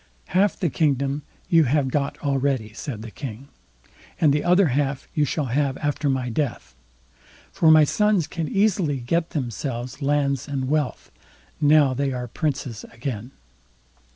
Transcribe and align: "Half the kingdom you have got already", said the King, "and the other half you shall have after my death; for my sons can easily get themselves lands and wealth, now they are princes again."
"Half 0.29 0.59
the 0.59 0.71
kingdom 0.71 1.21
you 1.47 1.65
have 1.65 1.89
got 1.89 2.17
already", 2.23 2.73
said 2.73 3.03
the 3.03 3.11
King, 3.11 3.49
"and 4.19 4.33
the 4.33 4.43
other 4.43 4.69
half 4.69 5.07
you 5.13 5.25
shall 5.25 5.45
have 5.53 5.77
after 5.77 6.09
my 6.09 6.27
death; 6.27 6.73
for 7.51 7.69
my 7.69 7.83
sons 7.83 8.25
can 8.25 8.47
easily 8.47 8.97
get 8.99 9.29
themselves 9.29 10.01
lands 10.01 10.47
and 10.47 10.67
wealth, 10.67 11.11
now 11.61 11.93
they 11.93 12.11
are 12.11 12.27
princes 12.27 12.83
again." 12.91 13.29